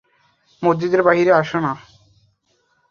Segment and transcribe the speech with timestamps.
[0.63, 1.73] মসজিদের বাহিরে আসে না।